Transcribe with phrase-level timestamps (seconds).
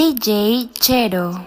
[0.00, 1.46] DJ Chero.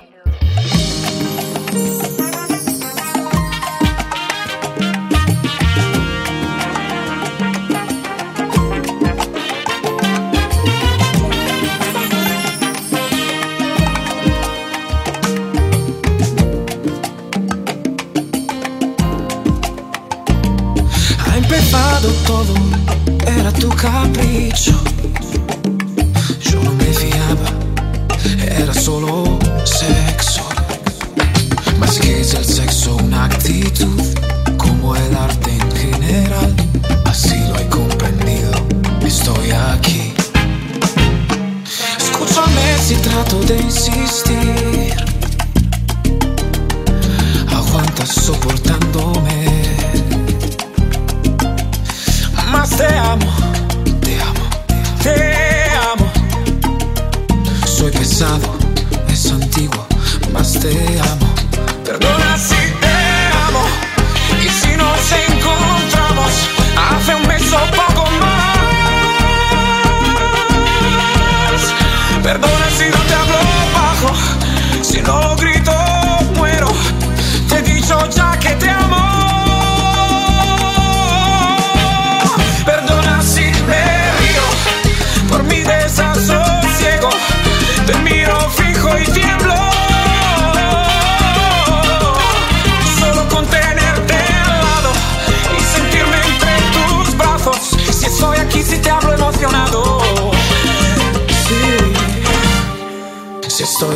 [21.26, 22.54] Ha empezado todo,
[23.26, 24.93] era tu capricho.
[28.84, 30.42] Solo sexo.
[31.80, 34.02] Más que es el sexo, una actitud,
[34.58, 36.54] como el arte en general.
[37.06, 38.52] Así lo he comprendido,
[39.06, 40.14] estoy aquí.
[41.98, 44.96] Escúchame si trato de insistir.
[47.56, 49.46] Aguantas soportándome.
[52.52, 53.32] Más te amo,
[54.02, 54.46] te amo,
[55.02, 56.12] te amo.
[57.66, 58.53] Soy pesado,
[60.72, 60.93] más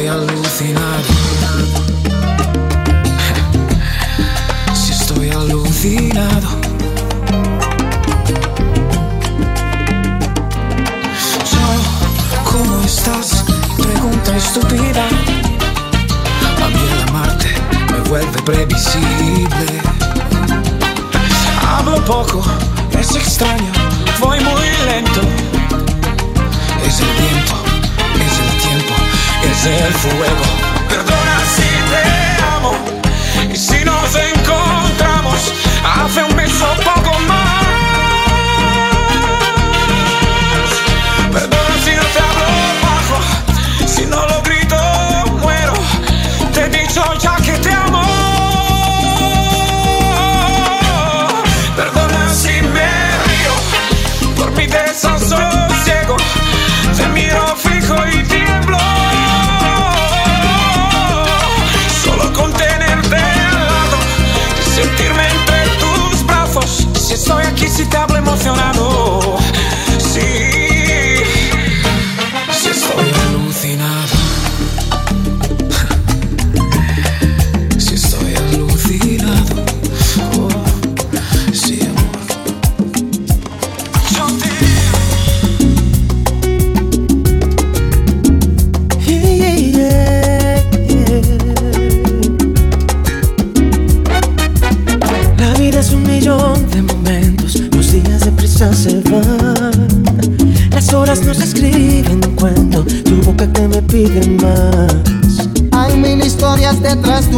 [0.08, 1.04] alucinado.
[4.74, 6.50] Si estoy alucinado.
[11.52, 11.66] Yo,
[12.52, 13.44] ¿cómo estás?
[13.78, 15.06] Pregunta estúpida.
[16.64, 17.50] A mí el amarte
[17.92, 19.82] me vuelve previsible.
[21.68, 22.44] Hablo poco,
[23.00, 23.72] es extraño,
[24.20, 25.22] voy muy lento.
[26.86, 27.56] Es el viento,
[28.26, 28.94] es el tiempo,
[29.44, 30.46] es el fuego.
[30.90, 32.04] Perdona si te
[32.56, 32.74] amo
[33.52, 37.47] y si nos encontramos hace un mes o poco más.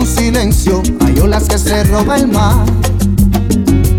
[0.09, 2.66] Silencio, hay olas que se roba el mar.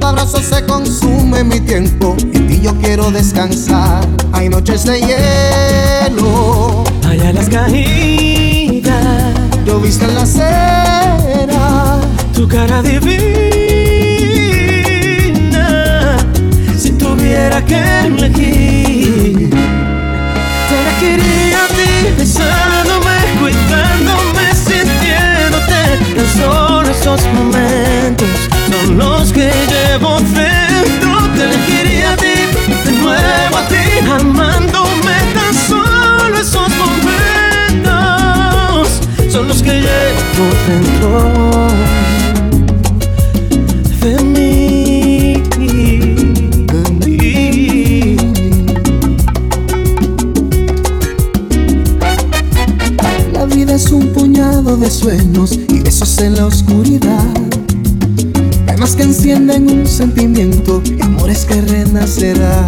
[0.00, 4.06] Tu abrazo se consume mi tiempo, y en ti yo quiero descansar.
[4.32, 9.34] Hay noches de hielo, Hay alas caídas,
[9.64, 12.00] lloviste en la acera.
[12.34, 13.10] tu cara divina.
[16.78, 19.50] Si tuviera que elegir,
[20.68, 22.79] te elegiría a ti, besándome,
[26.16, 28.28] Tan solo esos momentos
[28.70, 31.10] son los que llevo dentro.
[31.36, 32.36] Te elegiría a ti,
[32.84, 35.16] de nuevo a ti, amándome.
[35.34, 38.10] Tan solo esos momentos
[39.32, 41.49] son los que llevo dentro
[53.80, 57.24] es un puñado de sueños y besos en la oscuridad.
[58.66, 62.66] Temas que encienden un sentimiento y amores que renacerán.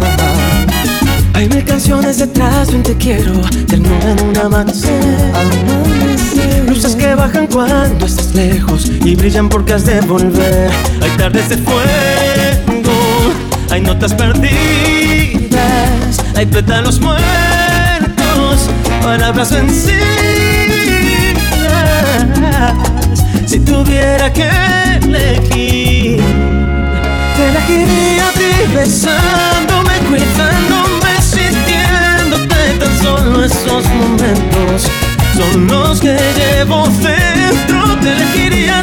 [1.33, 3.33] Hay mil canciones detrás de un te quiero,
[3.67, 5.03] termina en un amanecer.
[5.35, 6.69] Amanecer.
[6.69, 10.71] Luces que bajan cuando estás lejos y brillan porque has de volver.
[10.99, 12.91] Hay tardes de fuego,
[13.69, 15.59] hay notas perdidas,
[16.35, 18.67] hay pétalos muertos,
[19.03, 20.82] palabras vencidas.
[23.45, 24.49] Si tuviera que
[25.03, 26.21] elegir.
[27.35, 28.13] Te elegiría
[28.73, 34.89] besándome, cuidándome, sintiéndote tan solo esos momentos.
[35.37, 38.82] Son los que llevo dentro, te elegiría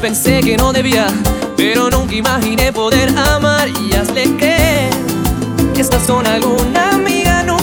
[0.00, 1.06] pensé que no debía,
[1.56, 4.90] pero nunca imaginé poder amar y hazle creer
[5.74, 7.60] que estás con alguna amiga en un.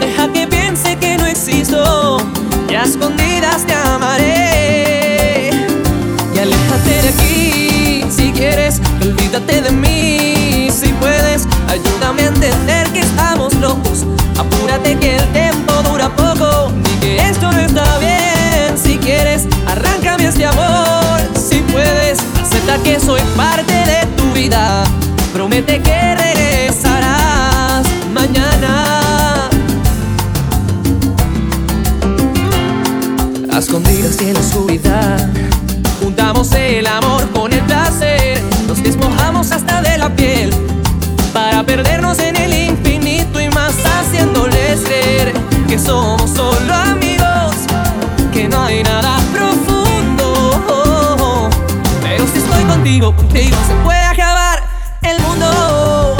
[0.00, 2.18] Deja que piense que no existo
[2.68, 5.50] y a escondidas te amaré.
[6.34, 11.46] Y aléjate de aquí si quieres, olvídate de mí si puedes.
[11.68, 14.04] Ayúdame a entender que estamos locos.
[14.38, 15.19] Apúrate que
[23.16, 24.84] el parte de tu vida.
[25.32, 29.48] Promete que regresarás mañana.
[33.52, 35.28] A escondidas y en la oscuridad,
[36.00, 38.42] juntamos el amor con el placer.
[38.66, 40.50] Nos despojamos hasta de la piel
[41.32, 45.32] para perdernos en el infinito y más haciéndoles creer
[45.68, 46.89] que somos solo
[52.90, 54.60] contigo, contigo se puede acabar
[55.02, 56.16] el mundo.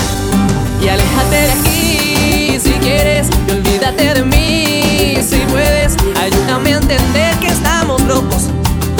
[0.81, 5.97] Y aléjate de aquí si quieres y olvídate de mí si puedes.
[6.21, 8.50] Ayúdame a entender que estamos locos.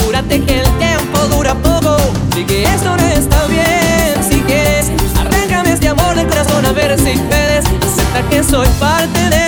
[0.05, 1.97] Júrate que el tiempo dura poco
[2.37, 4.15] y que esto no está bien.
[4.29, 7.65] Si quieres, arráncame este amor del corazón a ver si puedes.
[7.67, 9.39] Acepta que soy parte de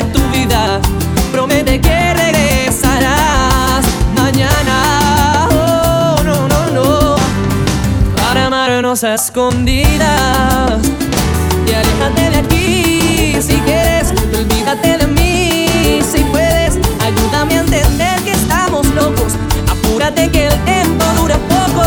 [11.67, 14.15] Y aléjate de aquí si quieres.
[14.33, 15.67] Olvídate de mí
[16.09, 16.77] si puedes.
[17.01, 19.33] Ayúdame a entender que estamos locos.
[19.69, 21.83] Apúrate que el tiempo dura poco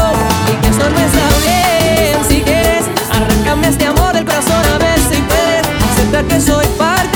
[0.51, 2.19] y que esto no está bien.
[2.27, 5.65] Si quieres, arráncame este amor del corazón a ver si puedes.
[5.93, 7.14] Aceptar que soy parte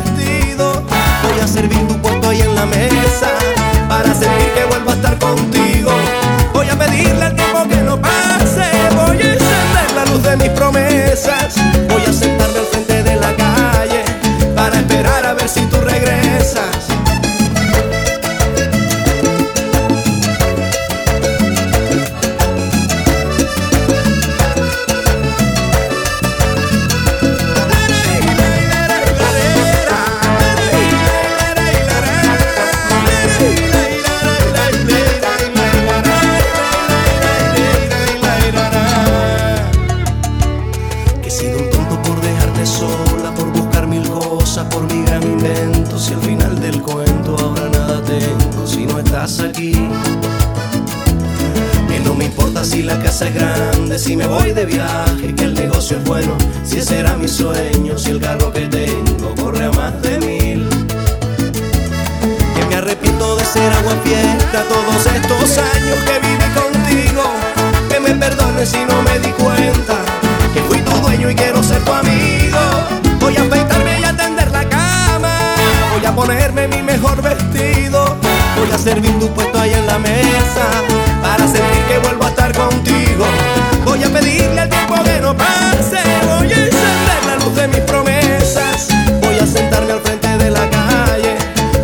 [0.00, 0.82] vestido.
[1.22, 3.30] Voy a servir tu puesto ahí en la mesa.
[3.88, 4.47] Para sentir
[53.18, 57.16] casa grande, si me voy de viaje, que el negocio es bueno, si ese era
[57.16, 60.68] mi sueño, si el carro que tengo corre a más de mil.
[62.54, 67.24] Que me arrepiento de ser agua fiesta todos estos años que viví contigo.
[67.88, 69.96] Que me perdones si no me di cuenta
[70.54, 72.60] que fui tu dueño y quiero ser tu amigo.
[73.18, 75.54] Voy a afeitarme y a tender la cama.
[75.92, 78.27] Voy a ponerme mi mejor vestido.
[78.56, 80.64] Voy a servir tu puesto ahí en la mesa
[81.22, 83.26] para sentir que vuelvo a estar contigo.
[83.84, 86.00] Voy a pedirle al tiempo que no pase.
[86.26, 88.88] Voy a encender la luz de mis promesas.
[89.22, 91.36] Voy a sentarme al frente de la calle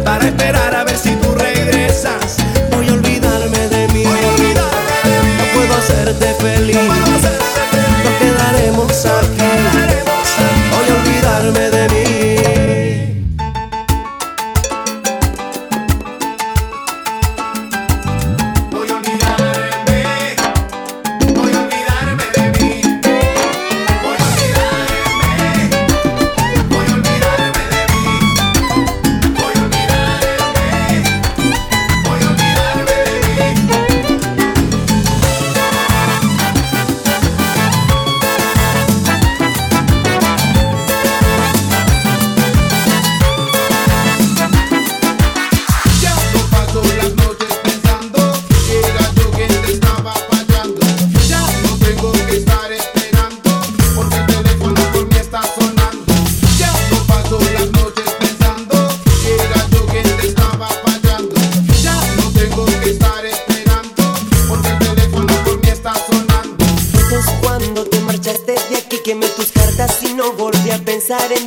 [0.05, 2.37] para esperar a ver si tú regresas.
[2.71, 4.05] Voy a olvidarme de mí.
[4.05, 7.14] No puedo hacerte feliz.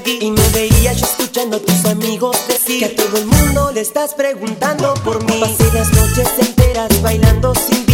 [0.05, 3.81] Y me veías yo escuchando a tus amigos decir Que a todo el mundo le
[3.81, 5.41] estás preguntando por mí.
[5.41, 7.86] Pasé las noches enteras bailando sin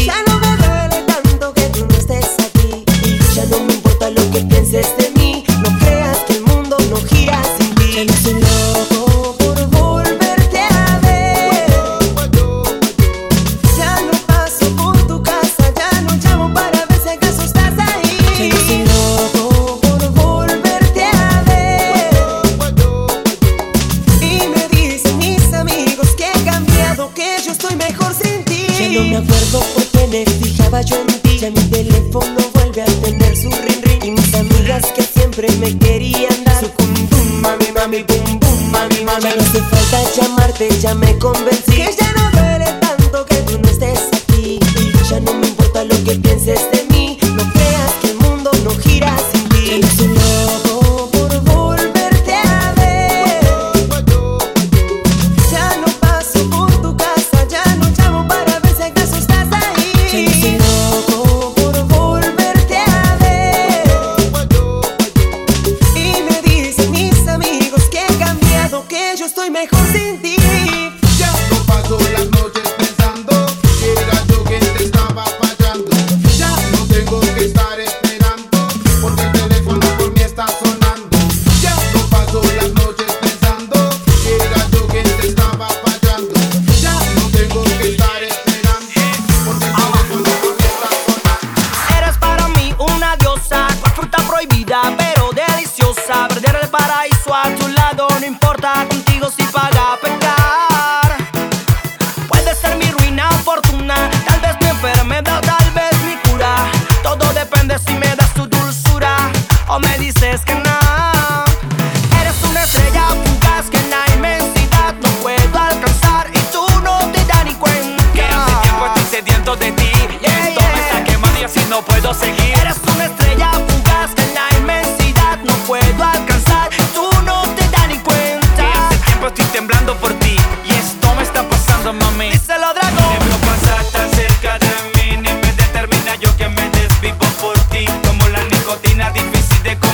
[35.33, 36.59] siempre me querían dar.
[36.59, 36.93] Su cum
[37.41, 38.39] mami, mami, bum,
[38.71, 39.23] mami, mami.
[39.23, 41.71] Ya hace falta llamarte, ya me convencí.
[41.71, 42.22] Que ya no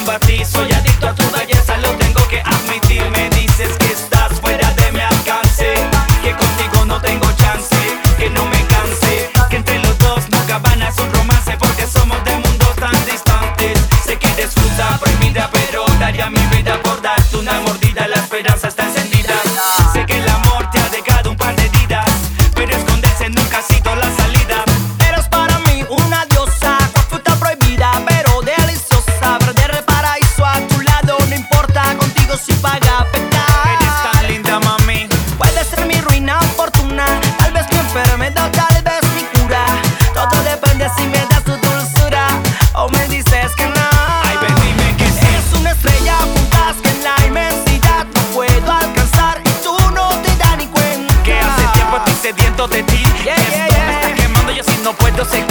[0.10, 0.69] combatizo
[55.20, 55.49] Yo sé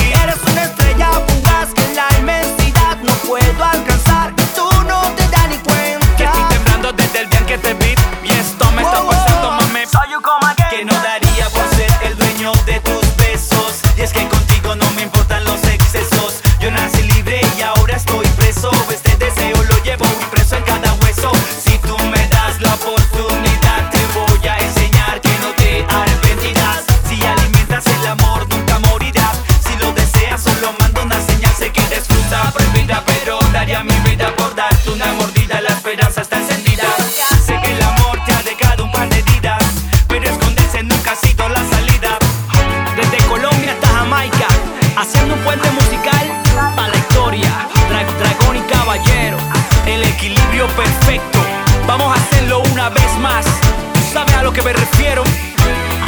[54.59, 55.23] que me refiero.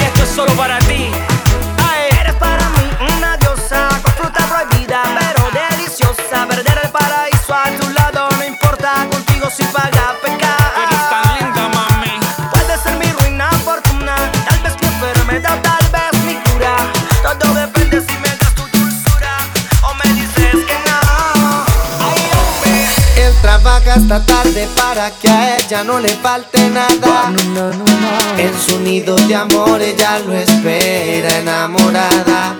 [0.06, 1.08] Esto es solo para ti.
[1.88, 2.08] Ay.
[2.20, 6.46] Eres para mí una diosa con fruta prohibida, pero deliciosa.
[6.48, 10.72] Perder el paraíso a tu lado no importa, contigo sin pagar pecar.
[10.82, 12.18] Eres tan linda, mami.
[12.50, 14.16] Puedes ser mi ruina, fortuna.
[14.48, 16.76] Tal vez mi enfermedad, tal vez mi cura.
[17.22, 19.34] Todo depende si me das tu dulzura
[19.82, 21.00] o me dices que no.
[22.00, 23.26] Ay, hombre.
[23.26, 27.32] Él trabaja hasta tarde para que a él ya no le falte nada.
[28.36, 32.56] En su nido de amor ella lo espera enamorada.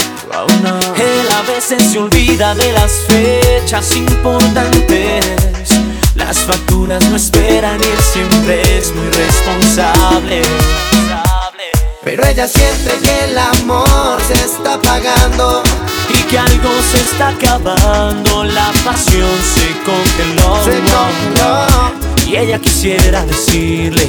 [0.97, 5.25] Él a veces se olvida de las fechas importantes.
[6.15, 10.43] Las facturas no esperan y él siempre es muy responsable.
[12.05, 15.65] Pero ella siente que el amor se está pagando
[16.15, 18.45] y que algo se está acabando.
[18.45, 20.65] La pasión se congeló.
[20.65, 22.00] Se congeló.
[22.31, 24.09] Y ella quisiera decirle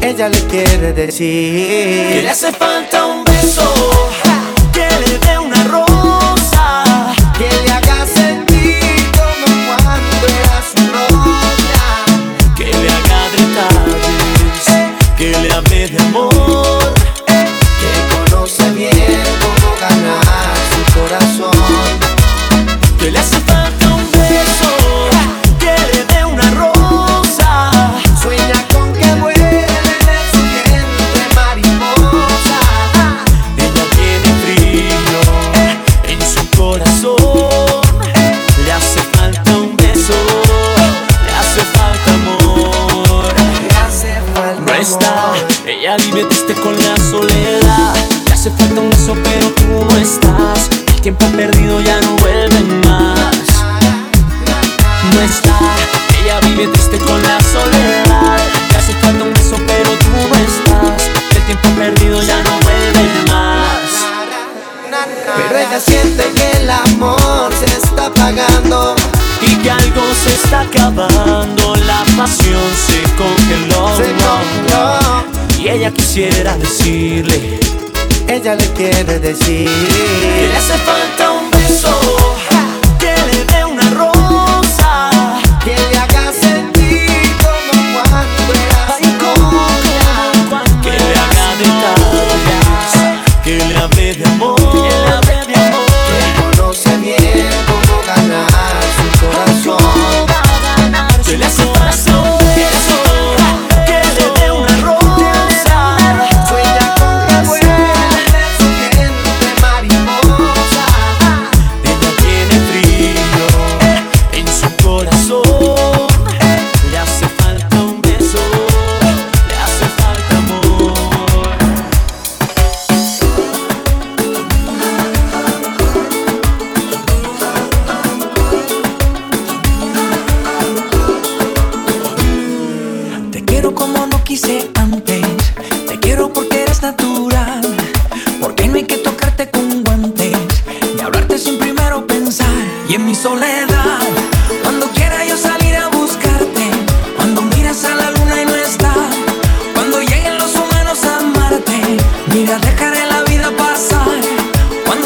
[0.00, 3.62] Ella le quiere que decir le hace falta un beso,
[4.72, 6.15] que le dé una rosa.
[45.64, 47.94] Ella vive triste con la soledad.
[48.26, 50.68] Le hace falta un beso, pero tú no estás.
[50.88, 53.36] El tiempo perdido ya no vuelve más.
[55.12, 55.58] No está,
[56.22, 58.38] ella vive triste con la soledad.
[58.70, 61.10] Le hace falta un beso, pero tú no estás.
[61.34, 63.76] El tiempo perdido ya no vuelve más.
[65.36, 68.96] Pero ella siente que el amor se está apagando.
[69.42, 73.96] Y que algo se está acabando, la pasión se congeló.
[73.96, 75.35] Se congeló.
[75.66, 77.58] Y ella quisiera decirle.
[78.28, 79.68] Ella le quiere decir.
[79.68, 81.88] Que le hace falta un beso,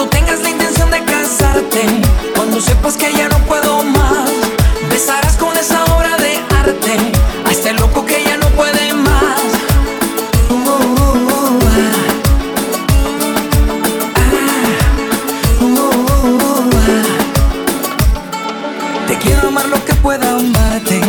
[0.00, 1.82] Cuando tengas la intención de casarte.
[2.34, 4.30] Cuando sepas que ya no puedo más.
[4.88, 6.96] Besarás con esa obra de arte
[7.44, 9.42] a este loco que ya no puede más.
[19.06, 21.02] Te quiero amar lo que pueda amarte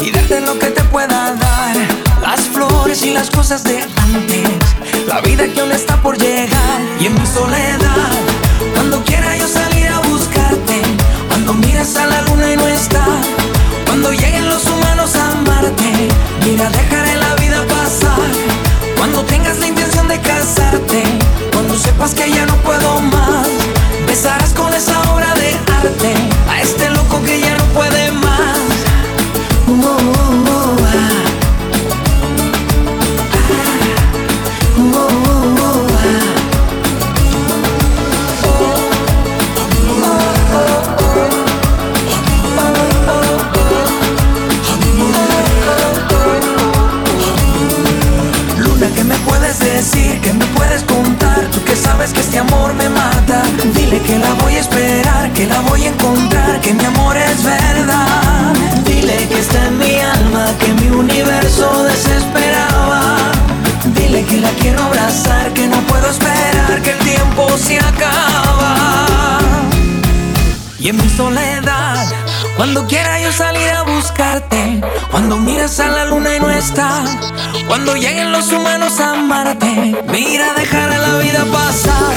[0.00, 1.76] y darte lo que te pueda dar.
[2.22, 4.48] Las flores y las cosas de antes,
[5.06, 6.80] la vida que aún está por llegar.
[6.98, 7.81] Y en mi soledad,
[79.00, 82.14] amarte, mira, dejar a la vida pasar.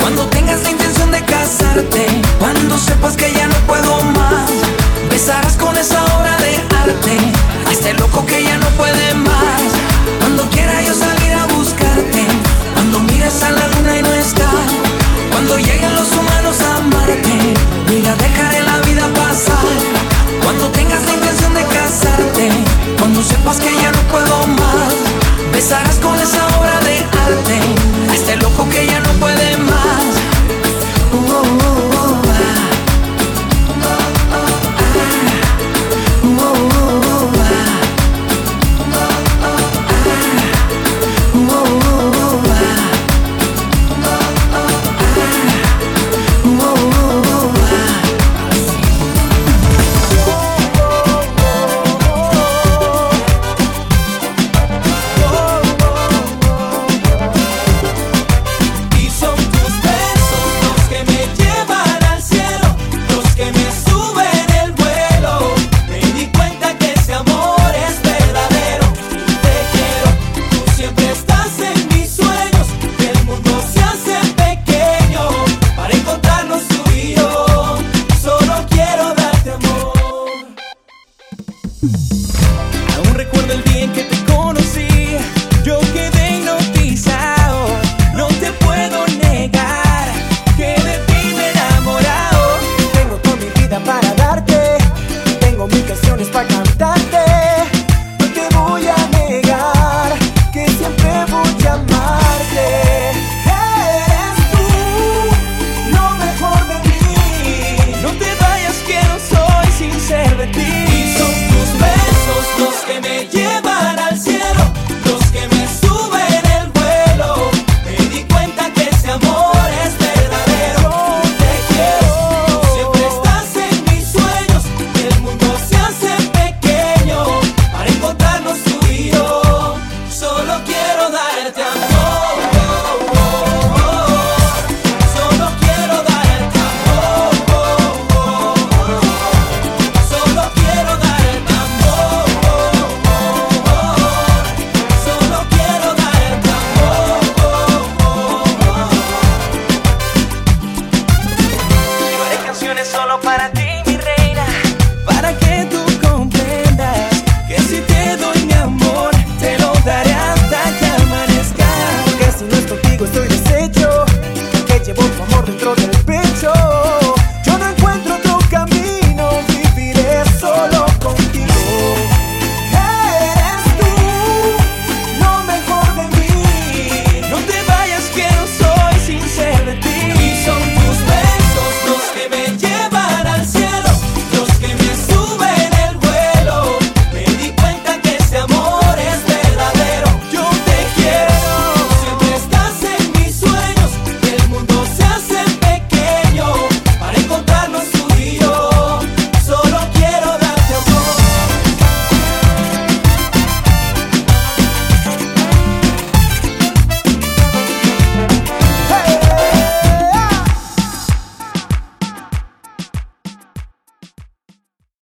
[0.00, 2.06] Cuando tengas la intención de casarte,